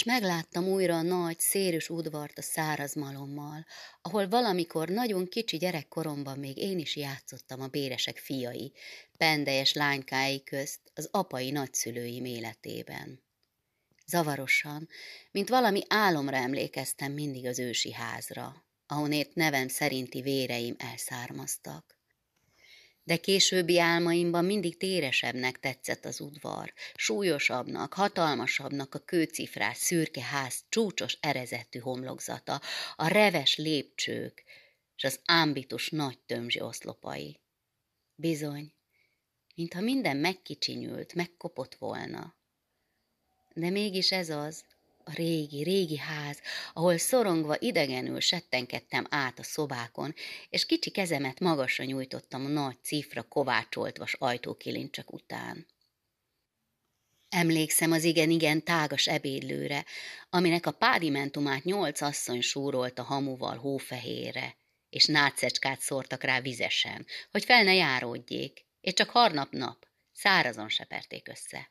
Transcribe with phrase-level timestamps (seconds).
[0.00, 3.66] és megláttam újra a nagy, szérűs udvart a száraz malommal,
[4.02, 8.72] ahol valamikor nagyon kicsi gyerekkoromban még én is játszottam a béresek fiai,
[9.18, 13.22] pendejes lánykái közt az apai nagyszülői életében.
[14.06, 14.88] Zavarosan,
[15.30, 21.99] mint valami álomra emlékeztem mindig az ősi házra, ahonét nevem szerinti véreim elszármaztak
[23.10, 31.18] de későbbi álmaimban mindig téresebbnek tetszett az udvar, súlyosabbnak, hatalmasabbnak a kőcifrás szürke ház csúcsos
[31.20, 32.60] erezetű homlokzata,
[32.96, 34.44] a reves lépcsők
[34.96, 37.40] és az ámbitus nagy tömzsi oszlopai.
[38.14, 38.72] Bizony,
[39.54, 42.34] mintha minden megkicsinyült, megkopott volna.
[43.54, 44.64] De mégis ez az,
[45.04, 46.40] a régi, régi ház,
[46.72, 50.14] ahol szorongva idegenül settenkedtem át a szobákon,
[50.48, 55.66] és kicsi kezemet magasra nyújtottam a nagy cifra kovácsolt vas ajtókilincsek után.
[57.28, 59.84] Emlékszem az igen-igen tágas ebédlőre,
[60.30, 64.56] aminek a pádimentumát nyolc asszony súrolt a hamuval hófehérre,
[64.90, 71.70] és nátszecskát szórtak rá vizesen, hogy fel ne járódjék, és csak harnap-nap szárazon seperték össze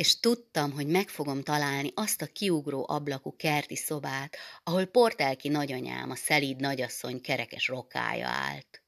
[0.00, 6.10] és tudtam, hogy meg fogom találni azt a kiugró ablakú kerti szobát, ahol Portelki nagyanyám,
[6.10, 8.82] a szelíd nagyasszony kerekes rokája állt.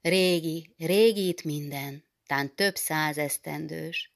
[0.00, 4.12] Régi, régi itt minden, tán több száz esztendős,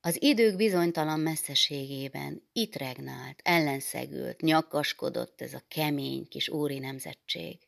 [0.00, 7.58] az idők bizonytalan messzeségében itt regnált, ellenszegült, nyakaskodott ez a kemény kis úri nemzetség.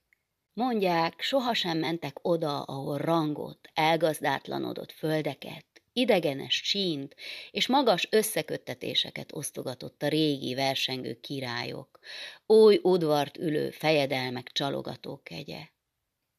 [0.52, 7.14] Mondják, sohasem mentek oda, ahol rangot, elgazdátlanodott földeket, idegenes csínt
[7.50, 11.98] és magas összeköttetéseket osztogatott a régi versengő királyok,
[12.46, 15.68] új udvart ülő fejedelmek csalogató kegye.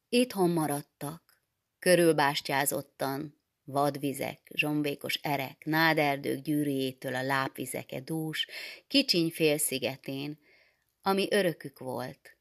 [0.10, 1.44] Itthon maradtak,
[1.80, 8.48] körülbástyázottan, vadvizek, zsombékos erek, náderdők gyűrűjétől a lápvizeke dús,
[8.88, 10.40] kicsiny félszigetén,
[11.02, 12.38] ami örökük volt.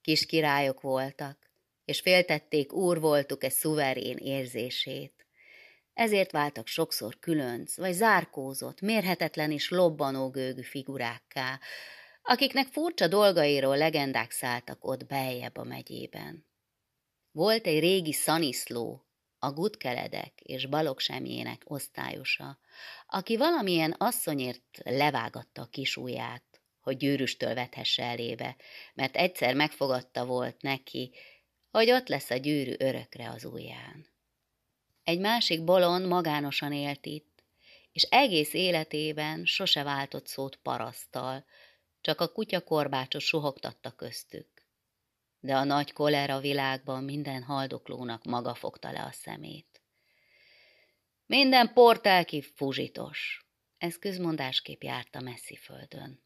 [0.00, 1.50] Kis királyok voltak,
[1.84, 5.23] és féltették úr voltuk e szuverén érzését.
[5.94, 11.60] Ezért váltak sokszor különc, vagy zárkózott, mérhetetlen és lobbanó-gőgű figurákká,
[12.22, 16.46] akiknek furcsa dolgairól legendák szálltak ott beljebb a megyében.
[17.30, 19.06] Volt egy régi szaniszló,
[19.38, 22.58] a gutkeledek és balogsemjének osztályosa,
[23.06, 28.56] aki valamilyen asszonyért levágatta a kis ujját, hogy gyűrűstől vethesse elébe,
[28.94, 31.12] mert egyszer megfogadta volt neki,
[31.70, 34.13] hogy ott lesz a gyűrű örökre az ujján.
[35.04, 37.44] Egy másik bolond magánosan élt itt,
[37.92, 41.44] és egész életében sose váltott szót parasztal,
[42.00, 44.48] csak a kutya korbácsot suhogtatta köztük.
[45.40, 49.82] De a nagy kolera világban minden haldoklónak maga fogta le a szemét.
[51.26, 53.46] Minden portálki fuzsitos.
[53.78, 56.22] Ez közmondásképp járt a messzi földön.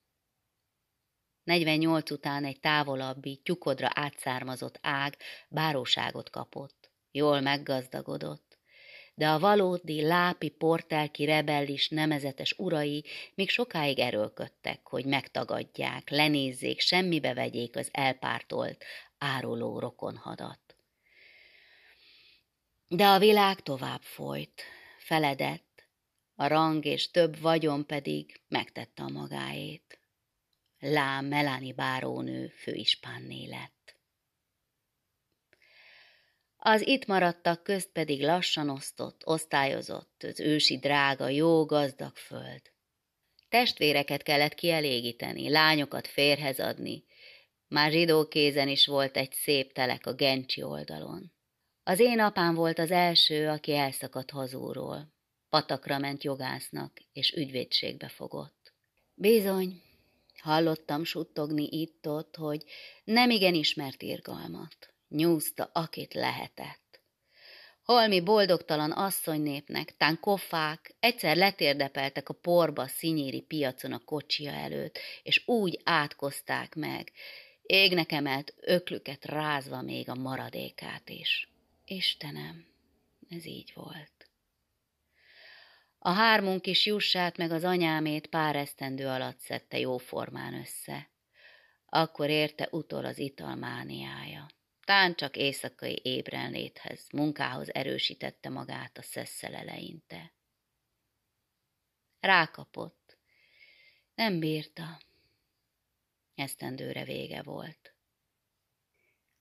[1.43, 5.16] 48 után egy távolabbi, tyukodra átszármazott ág
[5.49, 6.91] báróságot kapott.
[7.10, 8.47] Jól meggazdagodott,
[9.18, 17.34] de a valódi lápi portelki rebellis nemezetes urai még sokáig erőlködtek, hogy megtagadják, lenézzék, semmibe
[17.34, 18.84] vegyék az elpártolt,
[19.18, 20.76] áruló rokonhadat.
[22.88, 24.62] De a világ tovább folyt,
[24.98, 25.88] feledett,
[26.34, 30.00] a rang és több vagyon pedig megtette a magáét.
[30.78, 33.78] Lá Melani bárónő főispánné lett.
[36.70, 42.62] Az itt maradtak közt pedig lassan osztott, osztályozott az ősi drága, jó gazdag föld.
[43.48, 47.04] Testvéreket kellett kielégíteni, lányokat férhez adni.
[47.68, 51.32] Már zsidó kézen is volt egy szép telek a Gencsi oldalon.
[51.82, 55.12] Az én apám volt az első, aki elszakadt hazúról.
[55.48, 58.74] Patakra ment jogásznak, és ügyvédségbe fogott.
[59.14, 59.82] Bizony,
[60.42, 62.64] hallottam suttogni itt-ott, hogy
[63.04, 67.00] nem igen ismert irgalmat nyúzta, akit lehetett.
[67.82, 75.42] Holmi boldogtalan asszonynépnek, tán kofák egyszer letérdepeltek a porba a piacon a kocsia előtt, és
[75.47, 77.12] úgy átkozták meg,
[77.62, 81.48] égnek emelt öklüket rázva még a maradékát is.
[81.84, 82.66] Istenem,
[83.30, 84.30] ez így volt.
[85.98, 91.09] A hármunk is jussát meg az anyámét pár esztendő alatt szedte jóformán össze.
[91.86, 94.47] Akkor érte utol az italmániája.
[94.88, 100.32] Tán csak éjszakai ébrenléthez, munkához erősítette magát a szesszel eleinte.
[102.20, 103.18] Rákapott.
[104.14, 105.00] Nem bírta.
[106.34, 107.94] Esztendőre vége volt.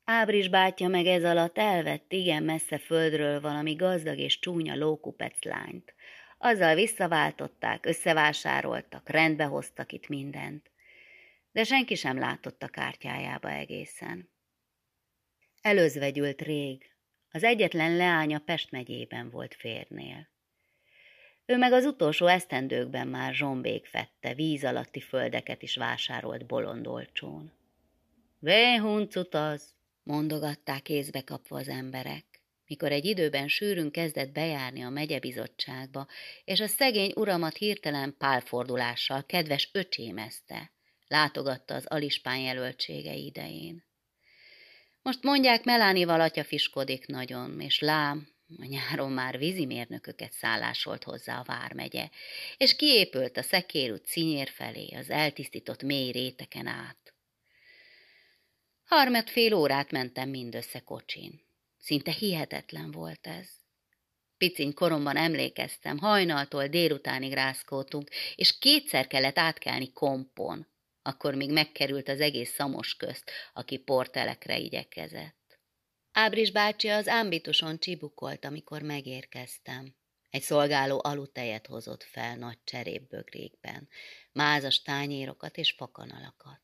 [0.03, 5.93] Ábris bátyja meg ez alatt elvett igen messze földről valami gazdag és csúnya lókupec lányt,
[6.37, 10.71] Azzal visszaváltották, összevásároltak, rendbe hoztak itt mindent.
[11.51, 14.35] De senki sem látott a kártyájába egészen.
[15.67, 16.91] Előzvegyült rég,
[17.31, 20.29] az egyetlen leánya Pest megyében volt férnél.
[21.45, 27.51] Ő meg az utolsó esztendőkben már zsombék fette, víz alatti földeket is vásárolt bolondolcsón.
[28.39, 32.25] Véhuncut az, mondogatták kézbe kapva az emberek
[32.67, 36.07] mikor egy időben sűrűn kezdett bejárni a megyebizottságba,
[36.45, 40.71] és a szegény uramat hirtelen pálfordulással kedves öcsémezte,
[41.07, 43.86] látogatta az alispán jelöltsége idején.
[45.07, 48.27] Most mondják, Melánival atya fiskodik nagyon, és lám,
[48.59, 52.09] a nyáron már vízimérnököket szállásolt hozzá a vármegye,
[52.57, 57.13] és kiépült a szekérút cinyér felé, az eltisztított mély réteken át.
[58.85, 61.41] Harmat fél órát mentem mindössze kocsin.
[61.79, 63.47] Szinte hihetetlen volt ez.
[64.37, 70.67] Piciny koromban emlékeztem, hajnaltól délutánig rázkódtunk, és kétszer kellett átkelni kompon.
[71.07, 75.59] Akkor még megkerült az egész szamos közt, aki portelekre igyekezett.
[76.11, 79.95] Ábris bácsi az ámbituson csibukolt, amikor megérkeztem.
[80.29, 83.87] Egy szolgáló alutejet hozott fel nagy cserépbögrékben,
[84.31, 86.61] mázas tányérokat és fakanalakat.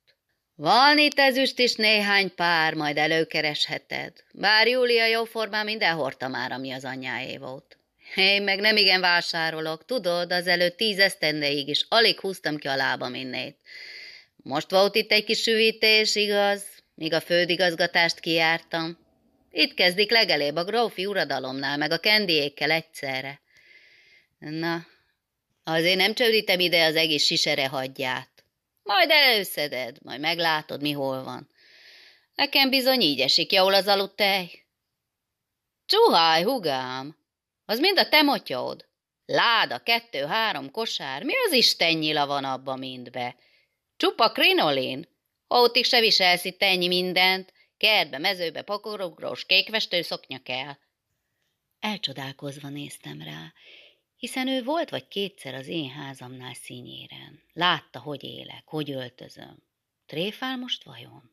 [0.56, 4.24] Van itt ezüst is néhány pár, majd előkeresheted.
[4.34, 7.78] Bár Júlia jóformán minden hordta már, ami az anyjáé volt.
[8.16, 13.14] Én meg nem igen vásárolok, tudod, azelőtt tíz esztendeig is alig húztam ki a lábam
[13.14, 13.58] innét.
[14.44, 16.64] Most volt itt egy kis süvítés, igaz,
[16.96, 18.98] míg a fődigazgatást kijártam.
[19.52, 23.42] Itt kezdik legelébb a grófi uradalomnál, meg a kendiékkel egyszerre.
[24.40, 24.86] Na,
[25.64, 28.30] azért nem csődítem ide az egész sisere hagyját.
[28.84, 31.50] Majd előszeded, majd meglátod, mi hol van.
[32.36, 34.66] Nekem bizony így esik jól az aludt tej.
[35.86, 37.18] Csuháj, hugám,
[37.66, 38.86] az mind a te motyód.
[39.26, 43.36] Láda, kettő-három kosár, mi az Isten nyila van abba mindbe?
[43.98, 45.08] Csupa krinolin?
[45.48, 50.78] Hótig se viselsz itt ennyi mindent, kertbe, mezőbe, pakorogrós, kékvestő szoknya kell.
[51.80, 53.54] Elcsodálkozva néztem rá,
[54.18, 57.44] hiszen ő volt vagy kétszer az én házamnál színyéren.
[57.54, 59.64] Látta, hogy élek, hogy öltözöm.
[60.06, 61.32] Tréfál most vajon?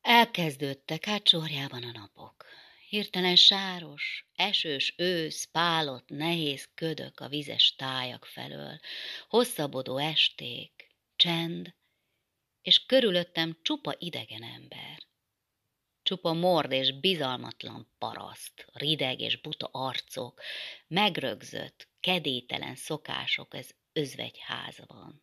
[0.00, 2.46] Elkezdődtek hát sorjában a napok.
[2.88, 8.80] Hirtelen sáros, esős ősz, pálott, nehéz ködök a vizes tájak felől,
[9.28, 10.83] hosszabbodó esték,
[11.16, 11.74] csend,
[12.62, 15.02] és körülöttem csupa idegen ember.
[16.02, 20.40] Csupa mord és bizalmatlan paraszt, rideg és buta arcok,
[20.86, 25.22] megrögzött, kedételen szokások ez özvegyházban.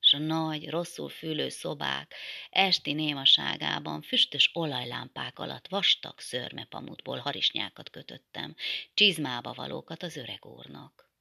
[0.00, 2.14] S a nagy, rosszul fülő szobák
[2.50, 8.54] esti némaságában füstös olajlámpák alatt vastag szörmepamutból harisnyákat kötöttem,
[8.94, 11.13] csizmába valókat az öreg úrnak.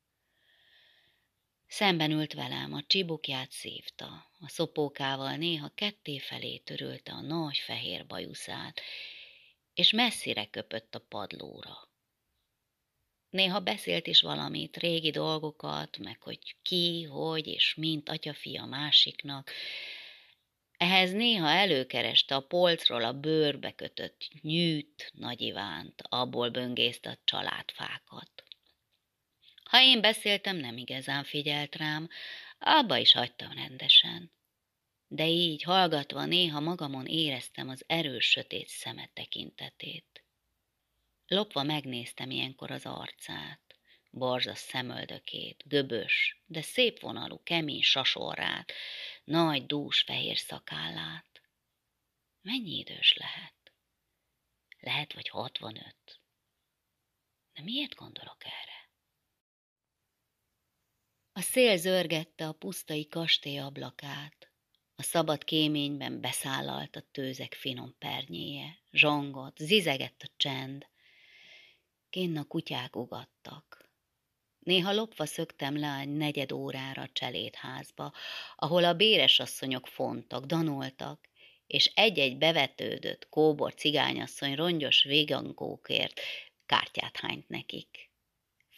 [1.73, 4.05] Szemben ült velem, a csibukját szívta,
[4.39, 8.81] a szopókával néha ketté felé törölte a nagy fehér bajuszát,
[9.73, 11.89] és messzire köpött a padlóra.
[13.29, 19.51] Néha beszélt is valamit, régi dolgokat, meg hogy ki, hogy és mint atya-fia másiknak.
[20.77, 28.43] Ehhez néha előkereste a polcról a bőrbe kötött nyűt Nagy Ivánt, abból böngészte a családfákat.
[29.73, 32.09] Ha én beszéltem, nem igazán figyelt rám,
[32.57, 34.31] abba is hagytam rendesen.
[35.07, 40.23] De így, hallgatva, néha magamon éreztem az erős sötét szeme tekintetét.
[41.27, 43.75] Lopva megnéztem ilyenkor az arcát,
[44.11, 48.73] borzas szemöldökét, göbös, de szép vonalú, kemény sasorrát,
[49.23, 51.41] nagy, dús, fehér szakállát.
[52.41, 53.73] Mennyi idős lehet?
[54.79, 56.19] Lehet, vagy hatvanöt.
[57.53, 58.72] De miért gondolok erre?
[61.43, 64.51] Szél zörgette a pusztai kastély ablakát.
[64.95, 70.87] A szabad kéményben beszállalt a tőzek finom pernyéje, zsongott, zizegett a csend.
[72.09, 73.89] Kinn a kutyák ugattak.
[74.59, 78.13] Néha lopva szöktem le egy negyed órára a cselédházba,
[78.55, 81.29] ahol a béresasszonyok fontak, danoltak,
[81.67, 86.19] és egy-egy bevetődött, kóbor cigányasszony rongyos végangókért
[86.65, 88.11] kártyát hányt nekik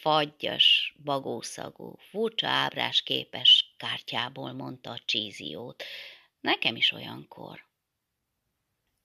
[0.06, 5.84] fagyas, bagószagú, furcsa ábrás képes kártyából mondta a csíziót.
[6.42, 7.66] Nekem is olyankor.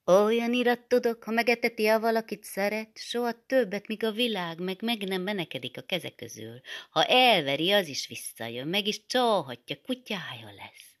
[0.05, 5.07] Olyan irat tudok, ha megeteti a valakit szeret, soha többet, míg a világ meg meg
[5.07, 6.61] nem menekedik a keze közül.
[6.89, 10.95] Ha elveri, az is visszajön, meg is csalhatja, kutyája lesz.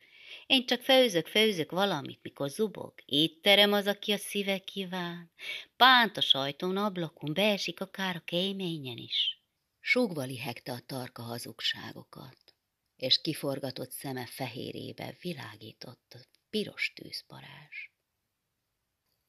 [0.45, 2.93] Én csak főzök, főzök valamit, mikor zubog.
[3.05, 5.31] Étterem az, aki a szíve kíván.
[5.75, 9.40] Pánt a sajtón, ablakon, beesik akár a kéményen is.
[9.83, 12.55] Súgva lihegte a tarka hazugságokat,
[12.95, 16.19] és kiforgatott szeme fehérébe világított a
[16.49, 17.89] piros tűzparázs.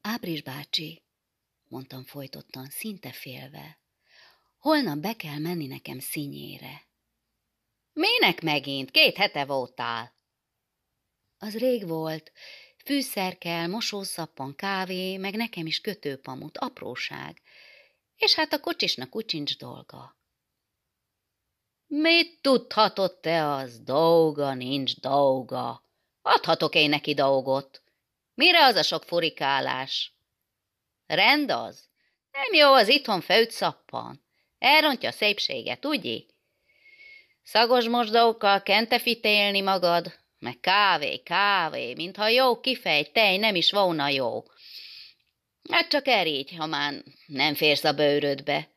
[0.00, 1.02] Ábris bácsi,
[1.68, 3.80] mondtam folytottan, szinte félve,
[4.58, 6.88] holnap be kell menni nekem színyére.
[7.92, 8.90] Minek megint?
[8.90, 10.14] Két hete voltál.
[11.38, 12.32] Az rég volt,
[12.84, 17.42] fűszer kell, mosószappan, kávé, meg nekem is kötőpamut, apróság.
[18.16, 20.20] És hát a kocsisnak úgy sincs dolga.
[21.94, 23.80] Mit tudhatott te az?
[23.80, 25.84] Dolga, nincs dolga.
[26.22, 27.82] Adhatok én neki dolgot.
[28.34, 30.12] Mire az a sok furikálás?
[31.06, 31.88] Rend az?
[32.30, 34.24] Nem jó az itthon főtt szappan.
[34.58, 36.18] Elrontja a szépséget, ugye?
[37.42, 44.44] Szagos mosdókkal kentefitélni magad, meg kávé, kávé, mintha jó kifej, tej nem is volna jó.
[45.70, 46.94] Hát csak erígy, ha már
[47.26, 48.71] nem férsz a bőrödbe.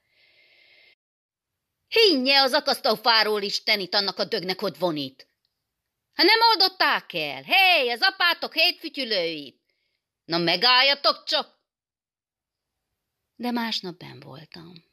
[1.87, 5.27] Hinnye az akasztófáról tenit annak a dögnek, hogy vonít.
[6.13, 9.61] Ha nem oldották el, hé, az apátok hétfütyülőit.
[10.25, 11.59] Na megálljatok csak!
[13.35, 14.83] De másnap ben voltam,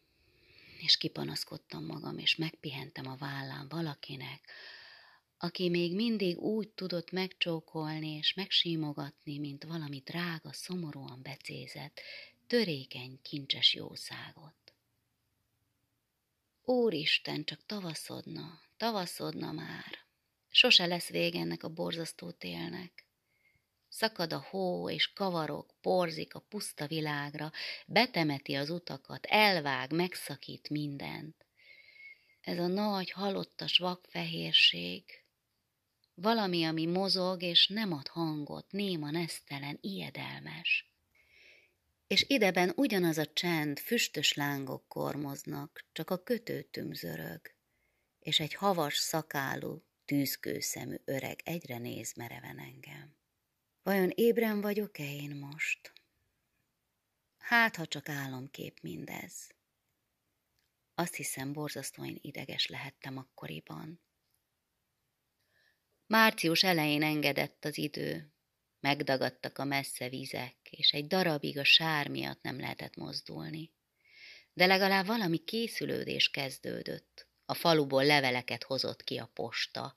[0.78, 4.50] és kipanaszkodtam magam, és megpihentem a vállám valakinek,
[5.38, 12.00] aki még mindig úgy tudott megcsókolni és megsímogatni, mint valami drága, szomorúan becézett,
[12.46, 14.61] törékeny, kincses jószágot.
[16.64, 19.98] Úristen, csak tavaszodna, tavaszodna már.
[20.50, 23.06] Sose lesz vége ennek a borzasztó télnek.
[23.88, 27.52] Szakad a hó, és kavarok, porzik a puszta világra,
[27.86, 31.46] betemeti az utakat, elvág, megszakít mindent.
[32.40, 35.04] Ez a nagy, halottas vakfehérség,
[36.14, 40.92] valami, ami mozog, és nem ad hangot, néma, nesztelen, ijedelmes
[42.12, 47.40] és ideben ugyanaz a csend, füstös lángok kormoznak, csak a kötőtüm zörög,
[48.18, 53.16] és egy havas szakálú, tűzkőszemű öreg egyre néz mereven engem.
[53.82, 55.92] Vajon ébren vagyok-e én most?
[57.38, 59.50] Hát, ha csak álomkép mindez.
[60.94, 64.00] Azt hiszem, borzasztóan ideges lehettem akkoriban.
[66.06, 68.31] Március elején engedett az idő,
[68.82, 73.70] Megdagadtak a messze vizek, és egy darabig a sár miatt nem lehetett mozdulni.
[74.52, 77.26] De legalább valami készülődés kezdődött.
[77.44, 79.94] A faluból leveleket hozott ki a posta.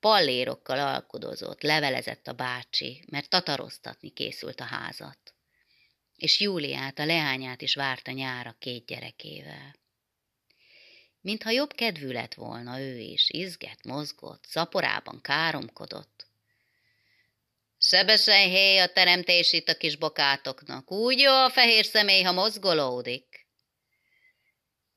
[0.00, 5.34] Pallérokkal alkudozott, levelezett a bácsi, mert tataroztatni készült a házat.
[6.16, 9.74] És Júliát, a leányát is várta nyára két gyerekével.
[11.20, 16.17] Mintha jobb kedvű lett volna ő is, izgett, mozgott, szaporában káromkodott.
[17.80, 23.46] Sebesen héj a teremtés itt a kis bokátoknak, úgy jó a fehér személy, ha mozgolódik.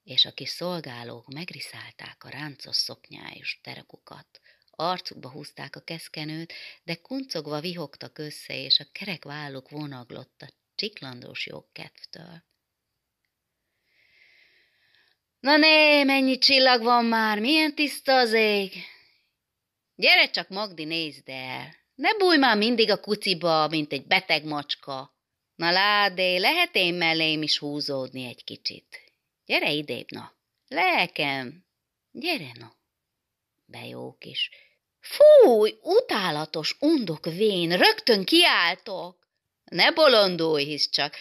[0.04, 7.60] És a kis szolgálók megriszálták a ráncos szoknyájus terekukat, arcukba húzták a keszkenőt, de kuncogva
[7.60, 12.44] vihogtak össze, és a kerek válluk vonaglott a csiklandós jogkedvtől.
[15.40, 18.74] Na né, mennyi csillag van már, milyen tiszta az ég!
[19.96, 21.81] Gyere csak, Magdi, nézd el!
[22.02, 25.16] Ne bújj már mindig a kuciba, mint egy beteg macska.
[25.56, 29.14] Na ládé, lehet én mellém is húzódni egy kicsit.
[29.46, 30.34] Gyere idébb, na.
[30.68, 31.66] Lelkem,
[32.12, 32.76] gyere, na.
[33.66, 34.50] Be jó kis.
[35.00, 39.28] Fúj, utálatos, undok vén, rögtön kiáltok.
[39.64, 41.16] Ne bolondulj, hisz csak.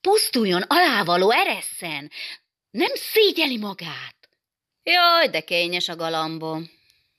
[0.00, 2.10] Pusztuljon alávaló eresszen.
[2.70, 4.28] Nem szégyeli magát.
[4.82, 6.75] Jaj, de kényes a galambom.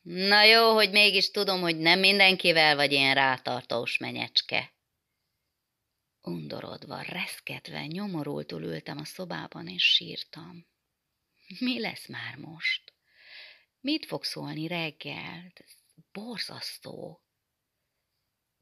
[0.09, 4.73] Na jó, hogy mégis tudom, hogy nem mindenkivel vagy ilyen rátartós menyecske.
[6.21, 10.67] Undorodva, reszketve, nyomorultul ültem a szobában, és sírtam.
[11.59, 12.93] Mi lesz már most?
[13.79, 15.51] Mit fog szólni reggel?
[15.53, 15.75] Ez
[16.11, 17.23] borzasztó.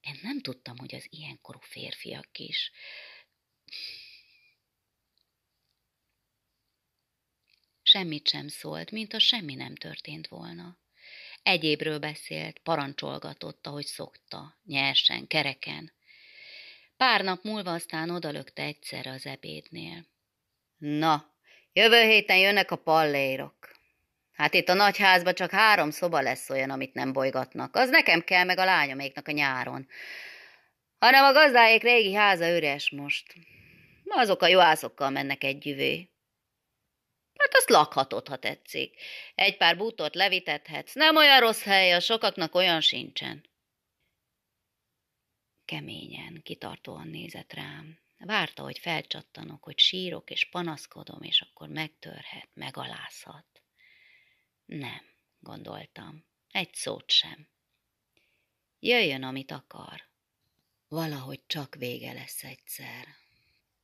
[0.02, 2.72] Én nem tudtam, hogy az ilyenkorú férfiak is.
[7.82, 10.84] Semmit sem szólt, mint a semmi nem történt volna.
[11.46, 15.94] Egyébről beszélt, parancsolgatott, ahogy szokta, nyersen, kereken.
[16.98, 20.06] Pár nap múlva aztán odalökte egyszerre az ebédnél.
[20.78, 21.34] Na,
[21.74, 23.72] jövő héten jönnek a pallérok.
[24.32, 27.76] Hát itt a nagyházban csak három szoba lesz olyan, amit nem bolygatnak.
[27.76, 29.88] Az nekem kell, meg a lányoméknak a nyáron.
[31.00, 33.34] Hanem a gazdáék régi háza üres most.
[34.06, 36.10] Azok a juhászokkal mennek egy jüvé.
[37.38, 39.02] Hát azt lakhatod, ha tetszik.
[39.36, 40.94] Egy pár bútort levitethetsz.
[40.94, 43.46] Nem olyan rossz hely, a sokaknak olyan sincsen.
[45.66, 48.00] Keményen, kitartóan nézett rám.
[48.18, 53.46] Várta, hogy felcsattanok, hogy sírok és panaszkodom, és akkor megtörhet, megalázhat.
[54.66, 55.02] Nem,
[55.40, 56.26] gondoltam.
[56.52, 57.48] Egy szót sem.
[58.80, 60.10] Jöjjön, amit akar.
[60.88, 63.08] Valahogy csak vége lesz egyszer.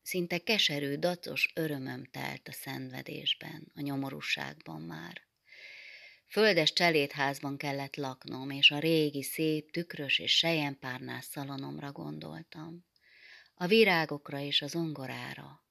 [0.01, 5.21] Szinte keserű, dacos örömöm telt a szenvedésben, a nyomorúságban már.
[6.27, 12.85] Földes cselédházban kellett laknom, és a régi, szép, tükrös és sejempárnás szalonomra gondoltam.
[13.55, 15.63] A virágokra és az ongorára.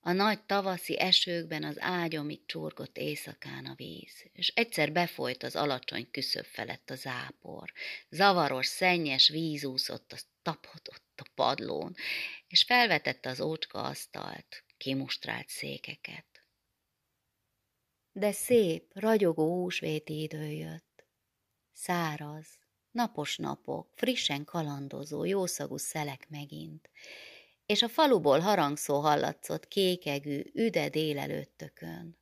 [0.00, 6.10] A nagy tavaszi esőkben az ágyomig csorgott éjszakán a víz, és egyszer befolyt az alacsony
[6.10, 7.72] küszöb felett a zápor.
[8.10, 11.94] Zavaros, szennyes víz úszott, az tapodott a padlón,
[12.46, 16.26] és felvetette az ócska asztalt, kimustrált székeket.
[18.12, 21.04] De szép, ragyogó húsvéti idő jött.
[21.72, 22.46] Száraz,
[22.90, 26.90] napos napok, frissen kalandozó, jószagú szelek megint,
[27.66, 32.18] és a faluból harangszó hallatszott kékegű, üde délelőttökön.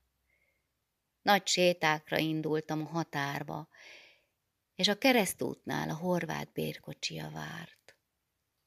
[1.23, 3.69] Nagy sétákra indultam a határba,
[4.75, 7.79] és a keresztútnál a horvát bérkocsia várt.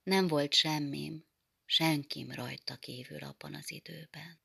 [0.03, 1.25] Nem volt semmim,
[1.65, 4.41] senkim rajta kívül abban az időben.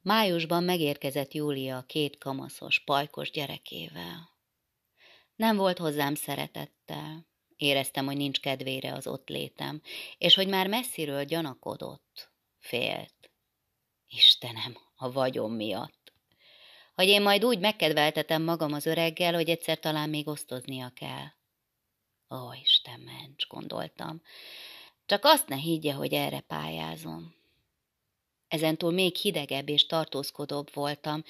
[0.00, 4.30] Májusban megérkezett Júlia két kamaszos, pajkos gyerekével.
[5.36, 7.26] Nem volt hozzám szeretettel,
[7.56, 9.82] éreztem, hogy nincs kedvére az ott létem,
[10.18, 13.30] és hogy már messziről gyanakodott, félt.
[14.06, 16.12] Istenem, a vagyom miatt.
[16.94, 21.38] Hogy én majd úgy megkedveltetem magam az öreggel, hogy egyszer talán még osztoznia kell.
[22.30, 24.22] Ó, Isten ments, gondoltam.
[25.06, 27.34] Csak azt ne higgye, hogy erre pályázom.
[28.48, 31.24] Ezentúl még hidegebb és tartózkodóbb voltam,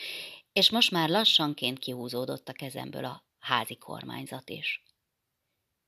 [0.52, 4.83] és most már lassanként kihúzódott a kezemből a házi kormányzat is.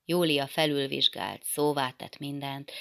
[0.04, 2.72] Júlia felülvizsgált, szóvá tett mindent,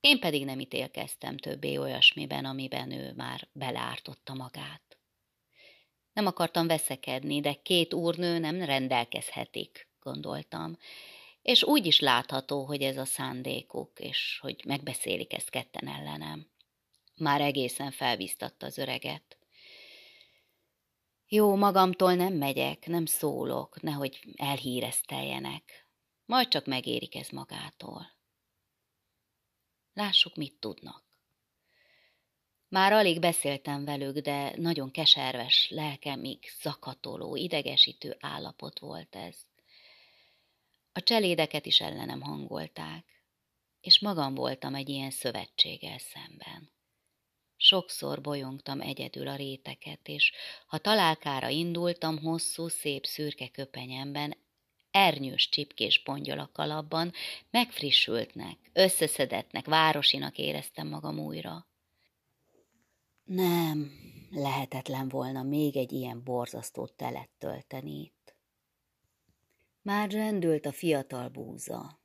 [0.00, 4.98] én pedig nem ítélkeztem többé olyasmiben, amiben ő már belártotta magát.
[6.12, 10.78] Nem akartam veszekedni, de két úrnő nem rendelkezhetik, gondoltam,
[11.48, 16.50] és úgy is látható, hogy ez a szándékuk, és hogy megbeszélik ezt ketten ellenem.
[17.16, 19.38] Már egészen felviztatta az öreget.
[21.26, 25.88] Jó, magamtól nem megyek, nem szólok, nehogy elhírezteljenek.
[26.24, 28.06] Majd csak megérik ez magától.
[29.92, 31.04] Lássuk, mit tudnak.
[32.68, 39.46] Már alig beszéltem velük, de nagyon keserves, lelkemig zakatoló, idegesítő állapot volt ez.
[40.98, 43.04] A cselédeket is ellenem hangolták,
[43.80, 46.72] és magam voltam egy ilyen szövetséggel szemben.
[47.56, 50.32] Sokszor bolyongtam egyedül a réteket, és
[50.66, 54.36] ha találkára indultam hosszú, szép szürke köpenyemben,
[54.90, 57.12] ernyős csipkés pongyol a kalapban,
[57.50, 61.66] megfrissültnek, összeszedetnek, városinak éreztem magam újra.
[63.24, 63.92] Nem,
[64.30, 68.16] lehetetlen volna még egy ilyen borzasztó telet tölteni.
[69.88, 72.00] Már rendült a fiatal búza,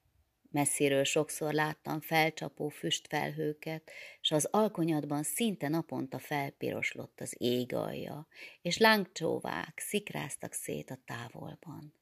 [0.51, 3.91] Messziről sokszor láttam felcsapó füstfelhőket,
[4.21, 8.27] s az alkonyatban szinte naponta felpiroslott az ég alja,
[8.61, 11.93] és lángcsóvák szikráztak szét a távolban.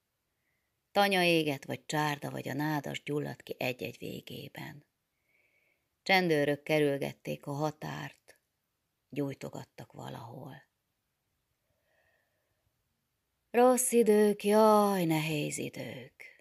[0.91, 4.85] Tanya éget, vagy csárda, vagy a nádas gyulladt ki egy-egy végében.
[6.03, 8.39] Csendőrök kerülgették a határt,
[9.09, 10.50] gyújtogattak valahol.
[13.51, 16.31] Rossz idők, jaj, nehéz idők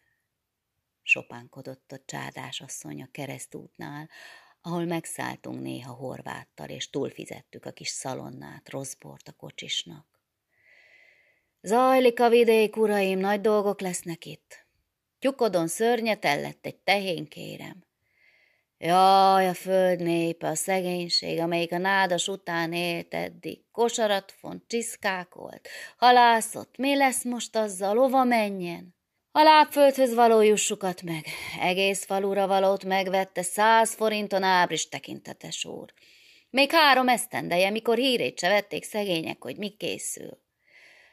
[1.02, 4.08] sopánkodott a csádás asszony a keresztútnál,
[4.60, 10.06] ahol megszálltunk néha horváttal, és túlfizettük a kis szalonnát, rossz bort a kocsisnak.
[11.60, 14.66] Zajlik a vidék, uraim, nagy dolgok lesznek itt.
[15.18, 17.84] Tyukodon szörnyet lett egy tehén, kérem.
[18.82, 25.68] Jaj, a föld népe, a szegénység, amelyik a nádas után élt eddig, kosarat font, csiszkákolt,
[25.96, 28.94] halászott, mi lesz most azzal, hova menjen?
[29.32, 31.24] A lábföldhöz való jussukat meg.
[31.60, 35.92] Egész falura valót megvette száz forinton ábris tekintetes úr.
[36.50, 40.38] Még három esztendeje, mikor hírét se vették szegények, hogy mi készül.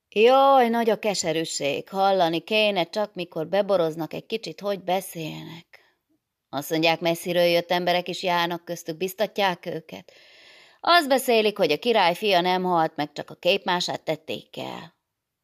[0.10, 5.67] Jaj, nagy a keserűség, hallani kéne csak, mikor beboroznak egy kicsit, hogy beszélnek.
[6.50, 10.12] Azt mondják, messziről jött emberek is járnak köztük, biztatják őket.
[10.80, 14.96] Azt beszélik, hogy a király fia nem halt, meg csak a képmását tették el.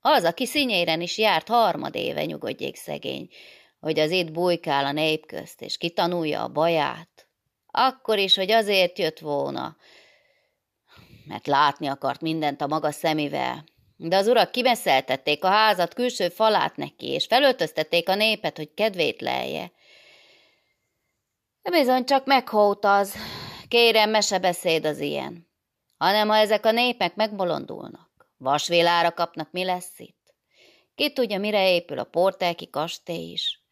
[0.02, 3.30] Az, aki színyéren is járt harmadéve nyugodjék szegény,
[3.80, 7.28] hogy az itt bujkál a nép közt, és kitanulja a baját.
[7.72, 9.78] Akkor is, hogy azért jött volna,
[11.26, 13.64] mert látni akart mindent a maga szemével.
[13.98, 19.22] De az urak kimeszeltették a házat külső falát neki, és felöltöztették a népet, hogy kedvét
[19.22, 19.72] lelje.
[21.70, 23.16] Bizony csak meghót az,
[23.68, 25.48] kérem, mesebeszéd az ilyen,
[25.98, 30.34] hanem ha ezek a népek megbolondulnak Vasvélára kapnak, mi lesz itt?
[30.96, 33.64] Ki tudja, mire épül a portelki kastély is.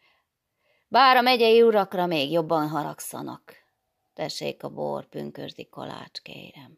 [0.87, 3.55] Bár a megyei urakra még jobban haragszanak.
[4.13, 6.77] Tessék a bor, pünkösdi kalács, kérem.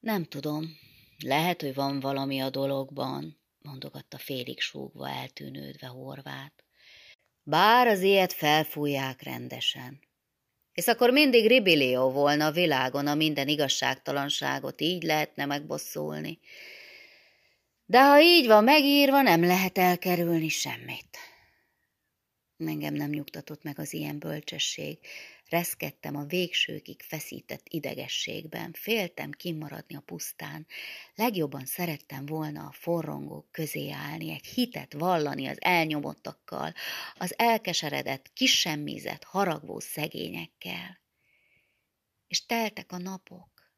[0.00, 0.64] Nem tudom,
[1.24, 6.64] lehet, hogy van valami a dologban, mondogatta félig súgva, eltűnődve Horvát.
[7.42, 10.07] Bár az ilyet felfújják rendesen.
[10.78, 16.38] És akkor mindig ribilió volna a világon, a minden igazságtalanságot így lehetne megbosszulni.
[17.86, 21.18] De ha így van megírva, nem lehet elkerülni semmit.
[22.56, 24.98] Engem nem nyugtatott meg az ilyen bölcsesség.
[25.48, 30.66] Reszkedtem a végsőkig feszített idegességben, féltem kimaradni a pusztán.
[31.14, 36.72] Legjobban szerettem volna a forrongók közé állni, egy hitet vallani az elnyomottakkal,
[37.14, 41.00] az elkeseredett, kisemmizett, haragvó szegényekkel.
[42.26, 43.72] És teltek a napok.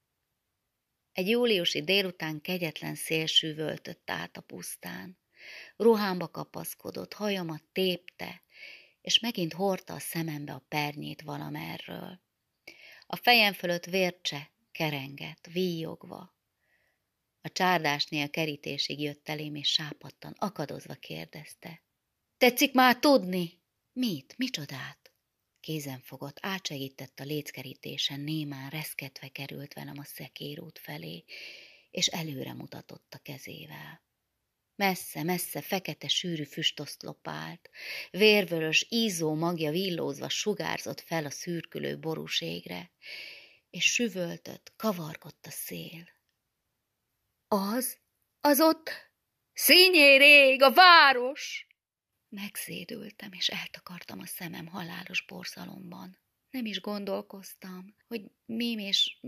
[1.13, 5.19] Egy júliusi délután kegyetlen szél süvöltött át a pusztán.
[5.77, 8.43] Ruhámba kapaszkodott, hajamat tépte,
[9.01, 12.21] és megint hordta a szemembe a pernyét valamerről.
[13.07, 16.35] A fejem fölött vércse kerengett, víjogva.
[17.41, 21.83] A csárdásnél kerítésig jött elém, és sápadtan, akadozva kérdezte.
[22.37, 23.61] Tetszik már tudni?
[23.93, 24.35] Mit?
[24.37, 25.13] Micsodát?
[25.61, 31.25] Kézen fogott, átsegített a léckerítésen, némán reszketve került velem a szekérút felé,
[31.91, 34.03] és előre mutatott a kezével.
[34.81, 37.71] Messze-messze fekete sűrű füstoszlop állt,
[38.11, 42.91] vérvörös, ízó magja villózva sugárzott fel a szürkülő borúségre,
[43.71, 46.09] és süvöltött, kavargott a szél.
[47.49, 47.99] Az,
[48.41, 48.91] az ott,
[49.53, 51.67] színyérég, a város!
[52.29, 56.19] Megszédültem, és eltakartam a szemem halálos borzalomban.
[56.51, 59.19] Nem is gondolkoztam, hogy mi és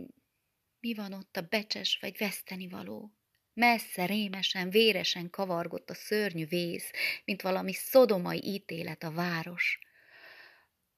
[0.81, 3.13] mi van ott a becses vagy veszteni való.
[3.55, 6.91] Messze, rémesen, véresen kavargott a szörnyű vész,
[7.25, 9.79] mint valami szodomai ítélet a város.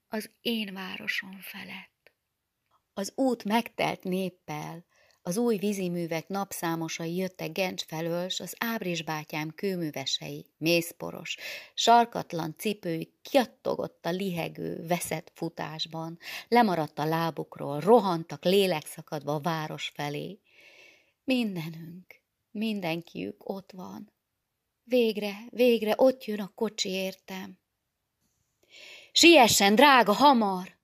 [0.09, 2.13] Az én városom felett.
[2.95, 4.85] Az út megtelt néppel,
[5.27, 11.37] az új víziművek napszámosai jöttek Gencs felől, s az ábrisbátyám kőművesei, mészporos,
[11.75, 20.41] sarkatlan cipői kiattogott a lihegő, veszett futásban, lemaradt a lábukról, rohantak lélekszakadva a város felé.
[21.25, 22.24] Mindenünk,
[22.55, 24.13] Mindenkiük ott van.
[24.83, 27.59] Végre, végre ott jön a kocsi értem.
[29.13, 30.77] Siessen, drága, hamar!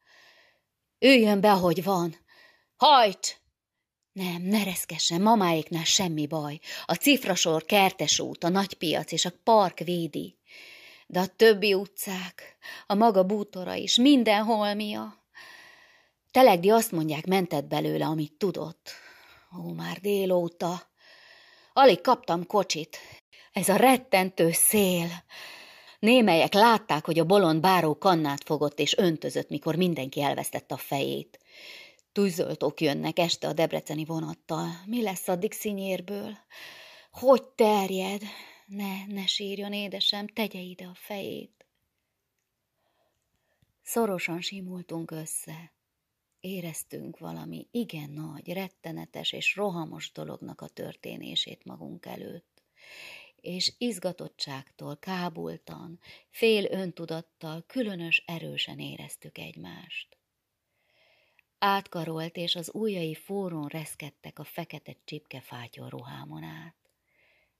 [0.99, 2.17] Üljön be, ahogy van.
[2.77, 3.41] Hajt!
[4.13, 6.59] Nem, ne reszkessen, mamáéknál semmi baj.
[6.87, 10.39] A cifrasor, kertes út, a nagypiac és a park védi.
[11.07, 12.57] De a többi utcák,
[12.87, 15.25] a maga bútora is, minden holmia.
[16.31, 18.91] Telegdi azt mondják, mentett belőle, amit tudott.
[19.59, 20.90] Ó, már délóta.
[21.73, 22.99] Alig kaptam kocsit.
[23.53, 25.09] Ez a rettentő szél.
[25.99, 31.39] Némelyek látták, hogy a bolond báró kannát fogott és öntözött, mikor mindenki elvesztette a fejét.
[32.13, 34.69] Tűzöltók jönnek este a debreceni vonattal.
[34.87, 36.39] Mi lesz addig színyérből?
[37.11, 38.23] Hogy terjed?
[38.67, 41.67] Ne, ne sírjon, édesem, tegye ide a fejét.
[43.83, 45.73] Szorosan simultunk össze.
[46.41, 52.63] Éreztünk valami igen nagy, rettenetes és rohamos dolognak a történését magunk előtt,
[53.41, 55.99] és izgatottságtól, kábultan,
[56.31, 60.17] fél öntudattal különös erősen éreztük egymást.
[61.59, 66.77] Átkarolt, és az ujjai forrón reszkedtek a fekete csipkefátyol ruhámon át,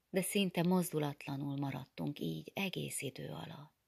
[0.09, 3.80] de szinte mozdulatlanul maradtunk így egész idő alatt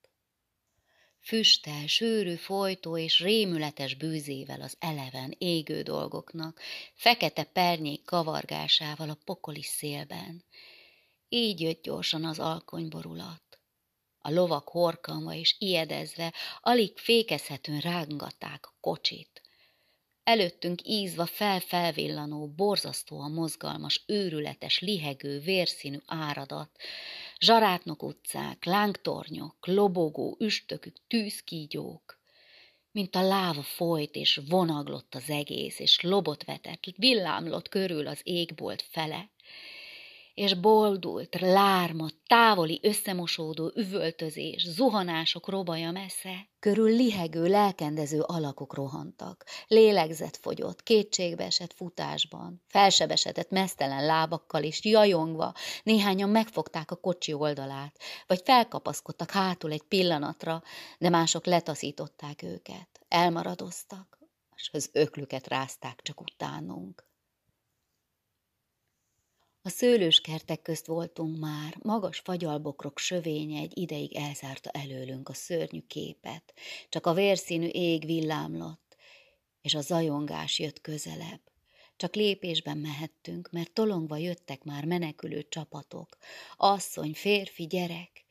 [1.24, 6.60] füstel, sűrű folytó és rémületes bűzével az eleven, égő dolgoknak,
[6.94, 10.44] fekete pernyék kavargásával a pokoli szélben.
[11.28, 13.42] Így jött gyorsan az alkonyborulat.
[14.18, 19.42] A lovak horkanva és ijedezve alig fékezhetően rángatták a kocsit.
[20.24, 26.70] Előttünk ízva felfelvillanó, borzasztóan mozgalmas, őrületes, lihegő, vérszínű áradat,
[27.44, 32.18] zsarátnok utcák, lángtornyok, lobogó, üstökük, tűzkígyók.
[32.90, 38.82] Mint a láva folyt és vonaglott az egész, és lobot vetett, villámlott körül az égbolt
[38.82, 39.30] fele
[40.34, 46.48] és boldult, lárma, távoli összemosódó üvöltözés, zuhanások robaja messze.
[46.58, 55.54] Körül lihegő, lelkendező alakok rohantak, lélegzett fogyott, kétségbe esett futásban, felsebesedett mesztelen lábakkal is, jajongva,
[55.82, 60.62] néhányan megfogták a kocsi oldalát, vagy felkapaszkodtak hátul egy pillanatra,
[60.98, 64.18] de mások letaszították őket, elmaradoztak,
[64.56, 67.12] és az öklüket rázták csak utánunk.
[69.66, 76.54] A szőlőskertek közt voltunk már, magas fagyalbokrok sövénye egy ideig elzárta előlünk a szörnyű képet,
[76.88, 78.96] csak a vérszínű ég villámlott,
[79.62, 81.40] és a zajongás jött közelebb.
[81.96, 86.16] Csak lépésben mehettünk, mert tolongva jöttek már menekülő csapatok.
[86.56, 88.24] Asszony, férfi, gyerek.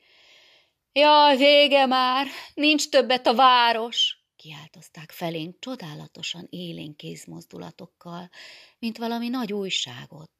[0.92, 4.18] Jaj, vége már, nincs többet a város!
[4.36, 8.30] kiáltozták felénk csodálatosan élénk kézmozdulatokkal,
[8.78, 10.33] mint valami nagy újságot.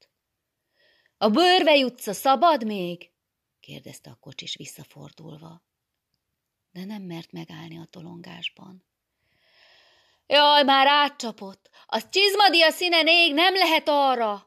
[1.24, 3.10] A bőrve jutsz, a szabad még?
[3.60, 5.62] kérdezte a kocsis visszafordulva.
[6.70, 8.84] De nem mert megállni a tolongásban.
[10.26, 11.70] Jaj, már átcsapott!
[11.86, 14.46] Az csizmadia színen ég nem lehet arra!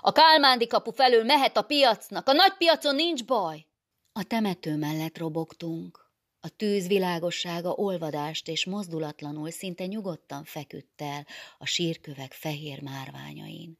[0.00, 3.66] A Kálmándi kapu felől mehet a piacnak, a nagy piacon nincs baj!
[4.12, 6.10] A temető mellett robogtunk.
[6.40, 11.26] A tűz világossága olvadást és mozdulatlanul, szinte nyugodtan feküdt el
[11.58, 13.78] a sírkövek fehér márványain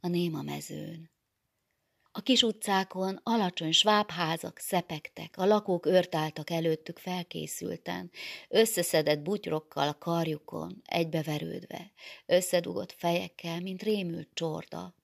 [0.00, 1.10] a néma mezőn.
[2.12, 8.10] A kis utcákon alacsony svábházak szepegtek, a lakók örtáltak előttük felkészülten,
[8.48, 11.92] összeszedett butyrokkal a karjukon, egybeverődve,
[12.26, 14.94] összedugott fejekkel, mint rémült csorda.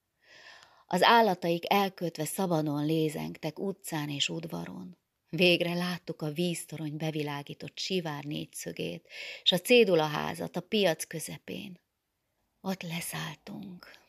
[0.86, 4.96] Az állataik elkötve szabadon lézengtek utcán és udvaron.
[5.28, 9.08] Végre láttuk a víztorony bevilágított sivár négyszögét,
[9.42, 11.80] s a cédulaházat a piac közepén.
[12.60, 14.03] Ott leszálltunk.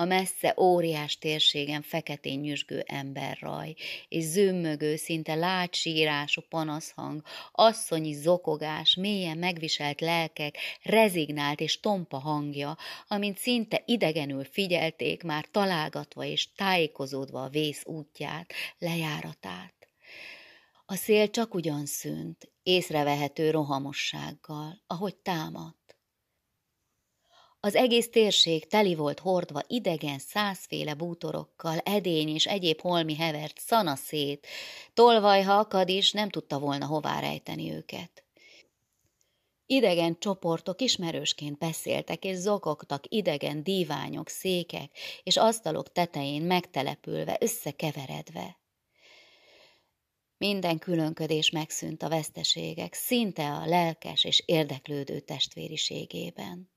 [0.00, 3.74] A messze óriás térségen feketén nyüzsgő emberraj,
[4.08, 12.76] és zömmögő, szinte lágy sírású panaszhang, asszonyi zokogás, mélyen megviselt lelkek, rezignált és tompa hangja,
[13.08, 19.74] amint szinte idegenül figyelték, már találgatva és tájékozódva a vész útját, lejáratát.
[20.86, 25.77] A szél csak ugyan szűnt, észrevehető rohamossággal, ahogy támad.
[27.60, 34.46] Az egész térség teli volt hordva idegen százféle bútorokkal, edény és egyéb holmi hevert szanaszét,
[34.94, 38.24] tolvaj, ha akad is, nem tudta volna hová rejteni őket.
[39.66, 44.90] Idegen csoportok ismerősként beszéltek és zokogtak idegen díványok, székek
[45.22, 48.58] és asztalok tetején megtelepülve, összekeveredve.
[50.36, 56.76] Minden különködés megszűnt a veszteségek, szinte a lelkes és érdeklődő testvériségében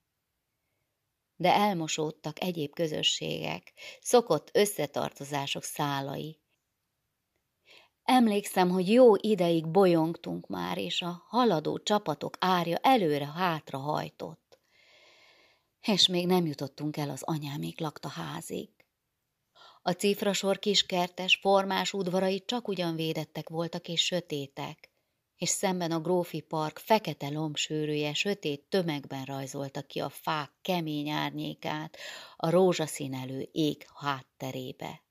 [1.41, 6.39] de elmosódtak egyéb közösségek, szokott összetartozások szálai.
[8.03, 14.59] Emlékszem, hogy jó ideig bolyongtunk már, és a haladó csapatok árja előre-hátra hajtott.
[15.81, 18.69] És még nem jutottunk el az anyámék lakta házig.
[19.81, 24.90] A cifrasor kiskertes, formás udvarai csak ugyan védettek voltak és sötétek
[25.41, 31.97] és szemben a grófi park fekete lombsűrűje sötét tömegben rajzolta ki a fák kemény árnyékát
[32.37, 35.01] a rózsaszínelő ég hátterébe.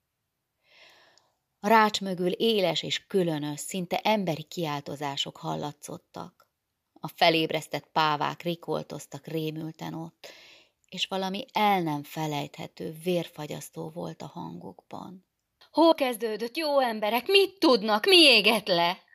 [1.61, 6.49] A rács mögül éles és különös, szinte emberi kiáltozások hallatszottak.
[7.01, 10.33] A felébresztett pávák rikoltoztak rémülten ott,
[10.89, 15.27] és valami el nem felejthető, vérfagyasztó volt a hangokban.
[15.71, 19.09] Hol kezdődött, jó emberek, mit tudnak, mi égett le?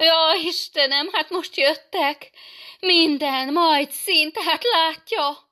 [0.00, 2.30] Ja, Istenem, hát most jöttek.
[2.80, 5.46] Minden, majd szín, tehát látja.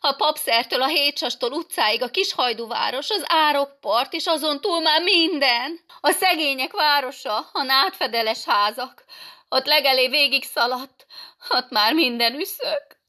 [0.00, 5.80] A papszertől a hétsastól utcáig a kishajdúváros, az árokpart, és azon túl már minden.
[6.00, 9.04] A szegények városa, a nátfedeles házak.
[9.48, 11.06] Ott legelé végig szaladt,
[11.48, 13.00] ott már minden üszök.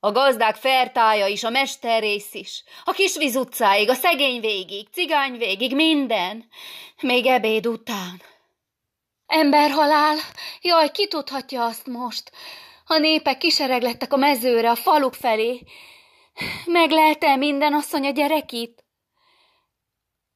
[0.00, 5.74] A gazdák fertája is, a mesterrész is, a kisvíz utcáig, a szegény végig, cigány végig,
[5.74, 6.48] minden.
[7.00, 8.22] Még ebéd után.
[9.34, 10.16] Emberhalál!
[10.60, 12.32] Jaj, ki tudhatja azt most?
[12.86, 15.64] A népek kisereglettek a mezőre, a faluk felé.
[16.66, 18.84] Meglelte minden asszony a gyerekit?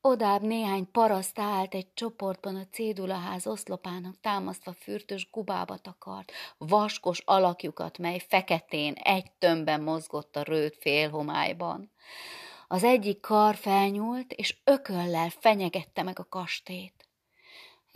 [0.01, 7.99] Odább néhány paraszt állt egy csoportban a cédulaház oszlopának támasztva fürtös gubába takart, vaskos alakjukat,
[7.99, 11.93] mely feketén egy tömbben mozgott a rőt félhomályban.
[12.69, 17.06] Az egyik kar felnyúlt, és ököllel fenyegette meg a kastét.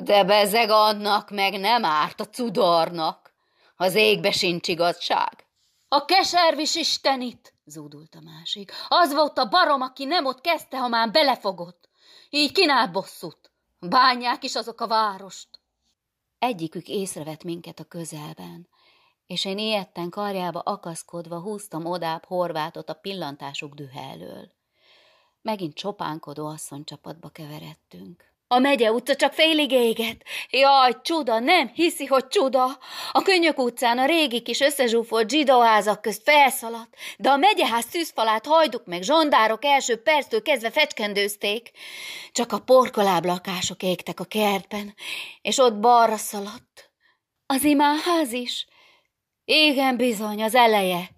[0.03, 3.33] De bezeg annak meg nem árt a cudornak.
[3.77, 5.47] Az égbe sincs igazság.
[5.89, 8.73] A keservis istenit, zúdult a másik.
[8.89, 11.89] Az volt a barom, aki nem ott kezdte, ha már belefogott.
[12.31, 13.51] Így kínál bosszút.
[13.79, 15.49] Bányák is azok a várost.
[16.39, 18.69] Egyikük észrevett minket a közelben,
[19.27, 24.53] és én ilyetten karjába akaszkodva húztam odább horvátot a pillantásuk dühe elől.
[25.43, 28.30] Megint csopánkodó asszonycsapatba keveredtünk.
[28.53, 30.23] A megye utca csak félig éget.
[30.51, 32.79] Jaj, csuda, nem hiszi, hogy csuda.
[33.13, 38.85] A Könyök utcán a régi kis összezsúfolt zsidóházak közt felszaladt, de a megyeház szűzfalát hajduk
[38.87, 41.71] meg zsondárok első perctől kezdve fecskendőzték.
[42.33, 44.95] Csak a porkoláb lakások égtek a kertben,
[45.43, 46.91] és ott balra szaladt.
[47.47, 48.67] Az imánház is?
[49.45, 51.11] Igen, bizony, az eleje.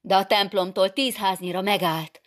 [0.00, 2.20] De a templomtól tíz háznyira megállt.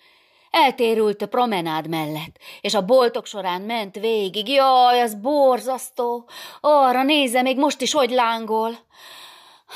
[0.52, 4.50] Eltérült a promenád mellett, és a boltok során ment végig.
[4.50, 6.30] Jaj, az borzasztó!
[6.60, 8.78] Arra nézze, még most is hogy lángol!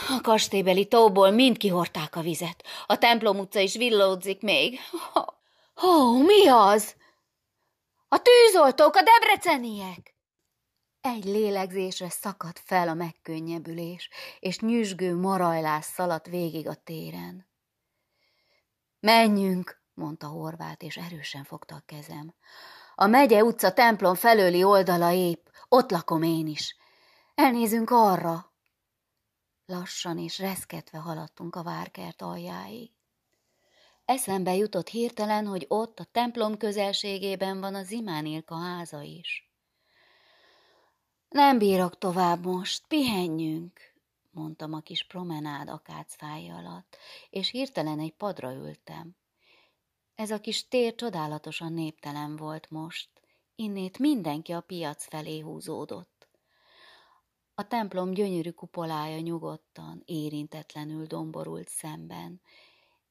[0.09, 2.63] A kastélybeli tóból mind kihorták a vizet.
[2.85, 4.79] A templom utca is villódzik még.
[5.83, 6.95] Ó, oh, mi az?
[8.07, 10.15] A tűzoltók, a debreceniek!
[11.01, 14.09] Egy lélegzésre szakadt fel a megkönnyebbülés,
[14.39, 17.47] és nyüzsgő marajlás szaladt végig a téren.
[18.99, 22.33] Menjünk, mondta Horvát, és erősen fogta a kezem.
[22.95, 26.75] A megye utca templom felőli oldala épp, ott lakom én is.
[27.35, 28.53] Elnézünk arra.
[29.65, 32.91] Lassan és reszketve haladtunk a várkert aljáig.
[34.05, 39.49] Eszembe jutott hirtelen, hogy ott a templom közelségében van a Zimánilka háza is.
[41.29, 43.79] Nem bírok tovább most, pihenjünk,
[44.31, 46.97] mondtam a kis promenád akácfája alatt,
[47.29, 49.15] és hirtelen egy padra ültem.
[50.15, 53.09] Ez a kis tér csodálatosan néptelen volt most,
[53.55, 56.27] innét mindenki a piac felé húzódott.
[57.55, 62.41] A templom gyönyörű kupolája nyugodtan, érintetlenül domborult szemben,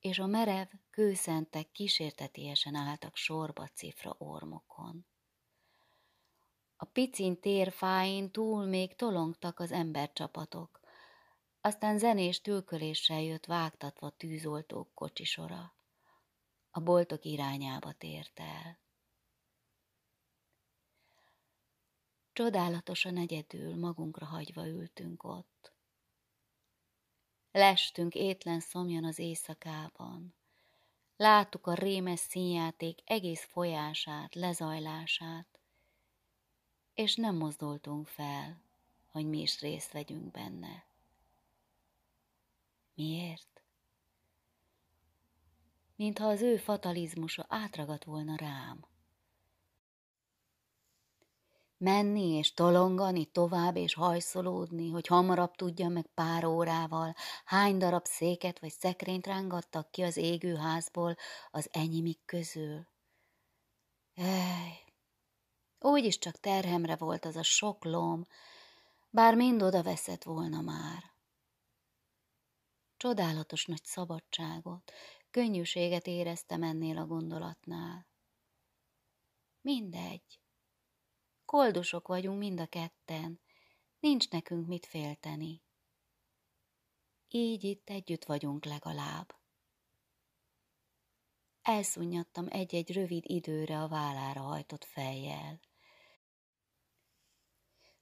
[0.01, 5.07] és a merev kőszentek kísértetiesen álltak sorba cifra ormokon.
[6.77, 10.81] A picin térfáin túl még tolongtak az embercsapatok,
[11.61, 15.74] aztán zenés tülköléssel jött vágtatva tűzoltók kocsisora
[16.77, 18.79] a boltok irányába tért el.
[22.33, 25.73] Csodálatosan egyedül magunkra hagyva ültünk ott.
[27.53, 30.35] Lestünk étlen szomjan az éjszakában.
[31.17, 35.59] Láttuk a rémes színjáték egész folyását, lezajlását,
[36.95, 38.61] és nem mozdultunk fel,
[39.11, 40.85] hogy mi is részt vegyünk benne.
[42.95, 43.54] Miért?
[45.97, 48.85] Mintha az ő fatalizmusa átragadt volna rám.
[51.77, 58.59] Menni és tolongani tovább és hajszolódni, hogy hamarabb tudja meg pár órával, hány darab széket
[58.59, 61.17] vagy szekrényt rángattak ki az égő házból
[61.51, 62.87] az enyimik közül.
[64.15, 64.85] Ej,
[65.81, 68.27] úgyis csak terhemre volt az a sok lom,
[69.11, 71.13] bár mind oda veszett volna már.
[72.97, 74.93] Csodálatos nagy szabadságot,
[75.35, 78.07] Könnyűséget éreztem ennél a gondolatnál.
[79.61, 80.41] Mindegy.
[81.45, 83.41] Koldusok vagyunk mind a ketten,
[84.01, 85.63] nincs nekünk mit félteni.
[87.29, 89.35] Így itt együtt vagyunk legalább.
[91.63, 95.61] Elszunnyadtam egy-egy rövid időre a vállára hajtott fejjel.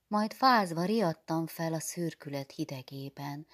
[0.07, 3.47] Majd fázva riadtam fel a szürkület hidegében,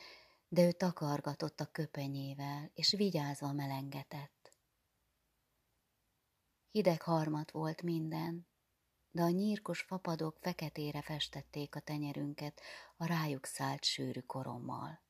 [0.49, 4.53] de ő takargatott a köpenyével, és vigyázva melengetett.
[6.71, 8.47] Hideg harmat volt minden,
[9.11, 12.61] de a nyírkos fapadok feketére festették a tenyerünket
[12.97, 15.07] a rájuk szállt sűrű korommal.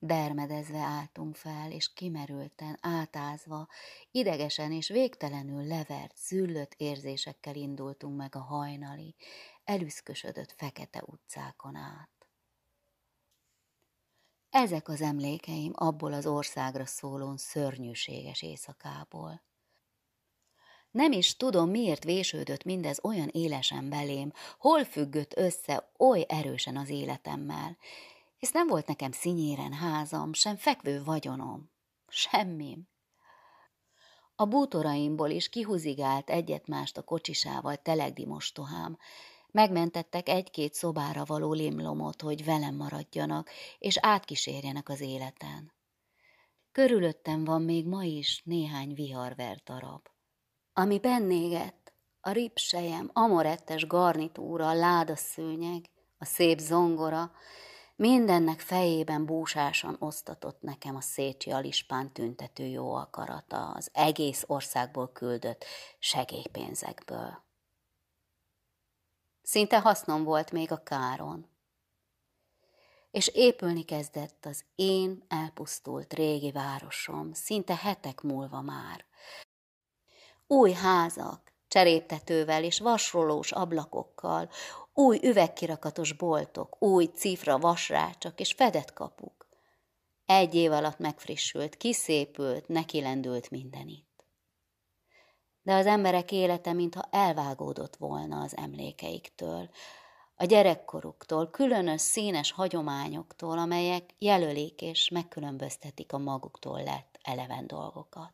[0.00, 3.68] Dermedezve álltunk fel, és kimerülten, átázva,
[4.10, 9.14] idegesen és végtelenül levert, züllött érzésekkel indultunk meg a hajnali,
[9.64, 12.17] elüszkösödött fekete utcákon át.
[14.60, 19.42] Ezek az emlékeim abból az országra szólón szörnyűséges éjszakából.
[20.90, 26.88] Nem is tudom, miért vésődött mindez olyan élesen belém, hol függött össze oly erősen az
[26.88, 27.76] életemmel,
[28.38, 31.70] hisz nem volt nekem szinyéren házam, sem fekvő vagyonom,
[32.08, 32.88] semmim.
[34.34, 38.98] A bútoraimból is kihúzigált egyet-mást a kocsisával telegdi mostohám,
[39.50, 45.72] Megmentettek egy-két szobára való limlomot, hogy velem maradjanak, és átkísérjenek az életen.
[46.72, 50.08] Körülöttem van még ma is néhány viharvert darab.
[50.72, 55.84] Ami bennégett, a ripsejem, amorettes garnitúra, a ládaszőnyeg,
[56.18, 57.30] a szép zongora,
[57.96, 65.64] mindennek fejében búsásan osztatott nekem a Szécsi Alispán tüntető jó akarata az egész országból küldött
[65.98, 67.47] segélypénzekből.
[69.48, 71.46] Szinte hasznom volt még a káron.
[73.10, 79.04] És épülni kezdett az én elpusztult régi városom, szinte hetek múlva már.
[80.46, 84.50] Új házak, cseréptetővel és vasrolós ablakokkal,
[84.92, 89.46] új üvegkirakatos boltok, új cifra vasrácsak és fedett kapuk.
[90.26, 94.07] Egy év alatt megfrissült, kiszépült, nekilendült mindenit.
[95.68, 99.70] De az emberek élete, mintha elvágódott volna az emlékeiktől,
[100.36, 108.32] a gyerekkoruktól, különös színes hagyományoktól, amelyek jelölik és megkülönböztetik a maguktól lett eleven dolgokat.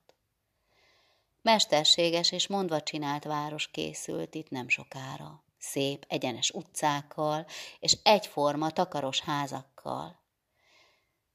[1.42, 5.42] Mesterséges és mondva csinált város készült itt nem sokára.
[5.58, 7.46] Szép, egyenes utcákkal
[7.80, 10.20] és egyforma takaros házakkal.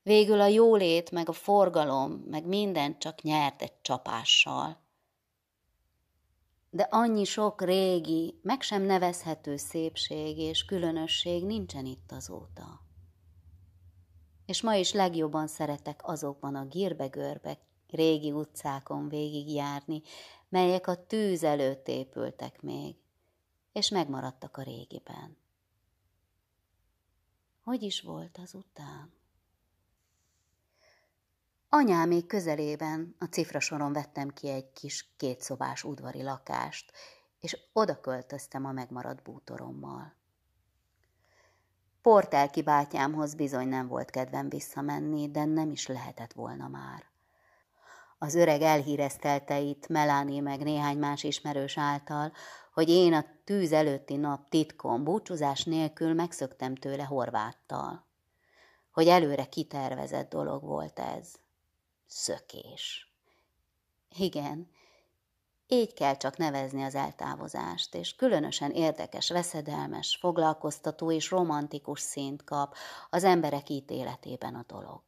[0.02, 4.88] Végül a jólét, meg a forgalom, meg minden csak nyert egy csapással.
[6.72, 12.82] De annyi sok régi, meg sem nevezhető szépség és különösség nincsen itt azóta.
[14.46, 17.58] És ma is legjobban szeretek azokban a gírbegörbe
[17.90, 20.02] régi utcákon végigjárni,
[20.50, 22.96] melyek a tűz előtt épültek még,
[23.72, 25.38] és megmaradtak a régiben.
[27.64, 29.19] Hogy is volt az után?
[31.72, 36.92] Anyámék közelében a cifrasoron vettem ki egy kis kétszobás udvari lakást,
[37.40, 40.16] és oda költöztem a megmaradt bútorommal.
[42.02, 47.04] Portelki bátyámhoz bizony nem volt kedvem visszamenni, de nem is lehetett volna már.
[48.18, 52.32] Az öreg elhíreztelte itt Meláni meg néhány más ismerős által,
[52.74, 58.08] hogy én a tűz előtti nap titkon búcsúzás nélkül megszöktem tőle Horváttal.
[58.92, 61.40] Hogy előre kitervezett dolog volt ez
[62.10, 63.14] szökés.
[64.18, 64.70] Igen,
[65.68, 72.76] így kell csak nevezni az eltávozást, és különösen érdekes, veszedelmes, foglalkoztató és romantikus szint kap
[73.10, 75.02] az emberek ítéletében a dolog.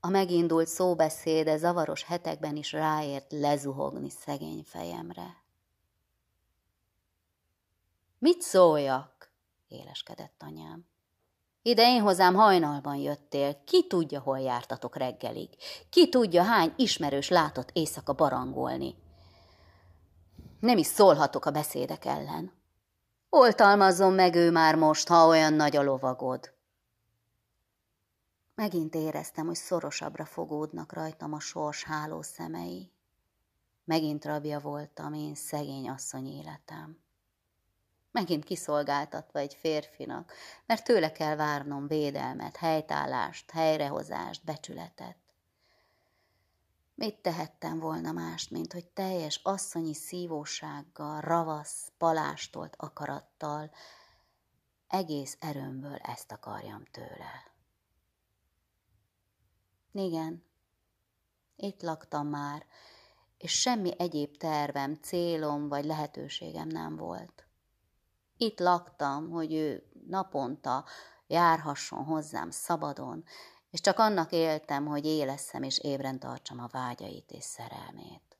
[0.00, 5.42] A megindult szóbeszéde zavaros hetekben is ráért lezuhogni szegény fejemre.
[8.18, 9.32] Mit szóljak?
[9.68, 10.91] éleskedett anyám.
[11.62, 15.48] Ide én hozzám hajnalban jöttél, ki tudja, hol jártatok reggelig,
[15.90, 18.94] ki tudja, hány ismerős látott éjszaka barangolni.
[20.60, 22.52] Nem is szólhatok a beszédek ellen.
[23.28, 26.52] Oltalmazzon meg ő már most, ha olyan nagy a lovagod.
[28.54, 32.92] Megint éreztem, hogy szorosabbra fogódnak rajtam a sors háló szemei.
[33.84, 37.02] Megint rabja voltam én szegény asszony életem
[38.12, 40.32] megint kiszolgáltatva egy férfinak,
[40.66, 45.16] mert tőle kell várnom védelmet, helytállást, helyrehozást, becsületet.
[46.94, 53.70] Mit tehettem volna mást, mint hogy teljes asszonyi szívósággal, ravasz, palástolt akarattal,
[54.88, 57.52] egész erőmből ezt akarjam tőle.
[59.92, 60.44] Igen,
[61.56, 62.66] itt laktam már,
[63.38, 67.46] és semmi egyéb tervem, célom vagy lehetőségem nem volt.
[68.42, 70.84] Itt laktam, hogy ő naponta
[71.26, 73.24] járhasson hozzám szabadon,
[73.70, 78.38] és csak annak éltem, hogy éleszem és ébren tartsam a vágyait és szerelmét.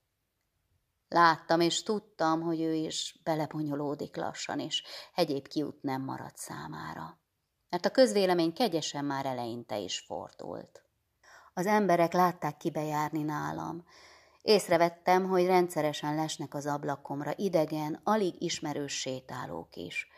[1.08, 4.82] Láttam és tudtam, hogy ő is belebonyolódik lassan, és
[5.14, 7.20] egyéb kiút nem maradt számára.
[7.68, 10.82] Mert a közvélemény kegyesen már eleinte is fordult.
[11.54, 13.84] Az emberek látták kibejárni nálam,
[14.42, 20.08] Észrevettem, hogy rendszeresen lesnek az ablakomra idegen, alig ismerős sétálók is,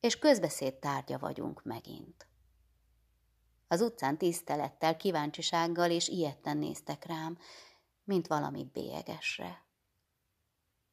[0.00, 2.26] és közbeszéd tárgya vagyunk megint.
[3.68, 7.38] Az utcán tisztelettel, kíváncsisággal és ilyetten néztek rám,
[8.04, 9.64] mint valami bélyegesre.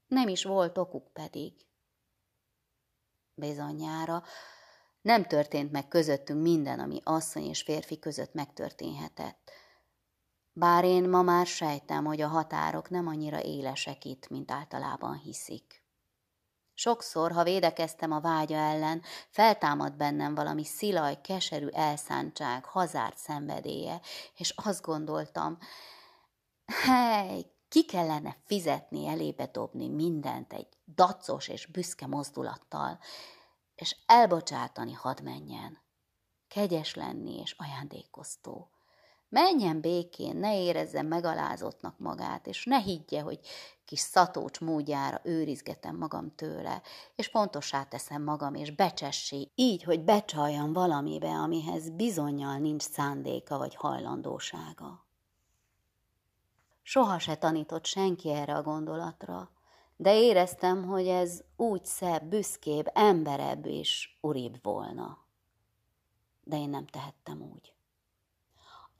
[0.07, 1.53] Nem is volt okuk pedig.
[3.33, 4.23] Bizonyára
[5.01, 9.51] nem történt meg közöttünk minden, ami asszony és férfi között megtörténhetett–
[10.53, 15.83] bár én ma már sejtem, hogy a határok nem annyira élesek itt, mint általában hiszik.
[16.73, 24.01] Sokszor, ha védekeztem a vágya ellen, feltámad bennem valami szilaj, keserű elszántság, hazárt szenvedélye,
[24.35, 25.57] és azt gondoltam,
[26.65, 32.99] hely, ki kellene fizetni, elébe dobni mindent egy dacos és büszke mozdulattal,
[33.75, 35.81] és elbocsátani hadd menjen,
[36.47, 38.72] kegyes lenni és ajándékoztó.
[39.33, 43.39] Menjen békén, ne érezze megalázottnak magát, és ne higgye, hogy
[43.85, 46.81] kis szatócs módjára őrizgetem magam tőle,
[47.15, 53.75] és pontossá teszem magam, és becsessé, így, hogy becsaljam valamibe, amihez bizonyal nincs szándéka vagy
[53.75, 55.05] hajlandósága.
[56.81, 59.49] Soha se tanított senki erre a gondolatra,
[59.95, 65.17] de éreztem, hogy ez úgy szebb, büszkébb, emberebb és uribb volna.
[66.43, 67.73] De én nem tehettem úgy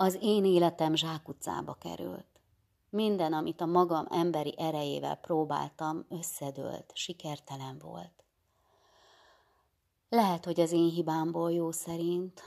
[0.04, 2.28] az én életem zsákutcába került.
[2.90, 8.24] Minden, amit a magam emberi erejével próbáltam, összedőlt, sikertelen volt.
[10.10, 12.42] Lehet, hogy az én hibámból jó szerint,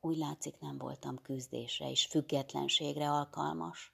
[0.00, 3.92] úgy látszik nem voltam küzdésre és függetlenségre alkalmas.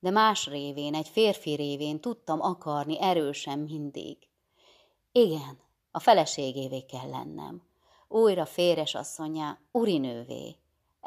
[0.00, 4.18] De más révén, egy férfi révén tudtam akarni erősen mindig.
[5.12, 7.62] Igen, a feleségévé kell lennem.
[8.08, 10.56] Újra féres asszonyá, urinővé.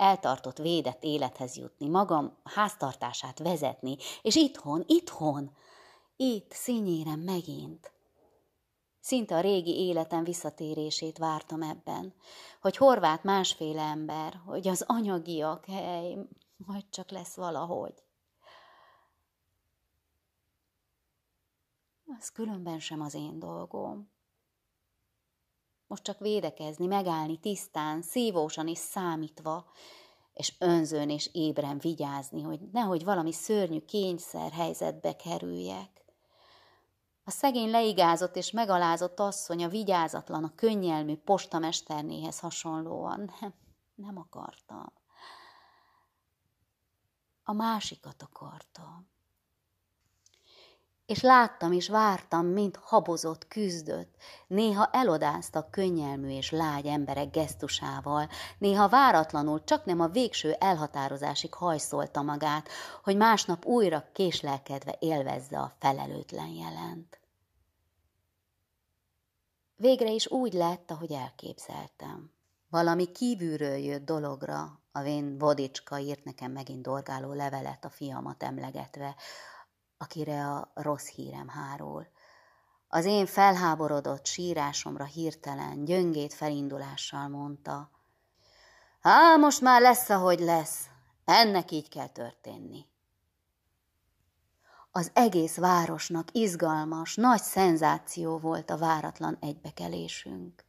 [0.01, 5.51] Eltartott védett élethez jutni, magam háztartását vezetni, és itthon, itthon,
[6.15, 7.91] itt, színyérem megint.
[8.99, 12.13] Szinte a régi életem visszatérését vártam ebben,
[12.61, 16.17] hogy horvát másféle ember, hogy az anyagiak, hely,
[16.57, 18.03] majd csak lesz valahogy.
[22.19, 24.10] Az különben sem az én dolgom.
[25.91, 29.65] Most csak védekezni, megállni tisztán, szívósan és számítva,
[30.33, 36.05] és önzőn és ébren vigyázni, hogy nehogy valami szörnyű kényszer helyzetbe kerüljek.
[37.23, 43.53] A szegény leigázott és megalázott asszony a vigyázatlan, a könnyelmű postamesternéhez hasonlóan nem,
[43.95, 44.93] nem akartam.
[47.43, 49.10] A másikat akartam
[51.11, 54.15] és láttam és vártam, mint habozott, küzdött,
[54.47, 62.21] néha elodázta könnyelmű és lágy emberek gesztusával, néha váratlanul csak nem a végső elhatározásig hajszolta
[62.21, 62.69] magát,
[63.03, 67.19] hogy másnap újra késlelkedve élvezze a felelőtlen jelent.
[69.75, 72.31] Végre is úgy lett, ahogy elképzeltem.
[72.69, 79.15] Valami kívülről jött dologra, a vén Vodicska írt nekem megint dorgáló levelet a fiamat emlegetve,
[80.01, 82.07] akire a rossz hírem hárul.
[82.87, 87.91] Az én felháborodott sírásomra hirtelen, gyöngét felindulással mondta.
[89.01, 90.85] Há, most már lesz, ahogy lesz.
[91.25, 92.85] Ennek így kell történni.
[94.91, 100.65] Az egész városnak izgalmas, nagy szenzáció volt a váratlan egybekelésünk.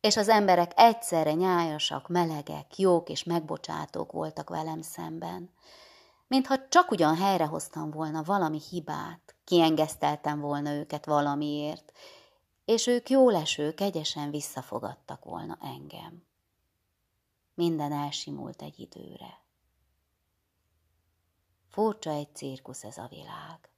[0.00, 5.50] És az emberek egyszerre nyájasak, melegek, jók és megbocsátók voltak velem szemben
[6.30, 11.92] mintha csak ugyan helyrehoztam volna valami hibát, kiengeszteltem volna őket valamiért,
[12.64, 16.26] és ők leső, kegyesen visszafogadtak volna engem.
[17.54, 19.44] Minden elsimult egy időre.
[21.68, 23.70] Furcsa egy cirkusz ez a világ.